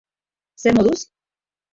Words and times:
Zer 0.61 0.73
moduz? 0.77 1.05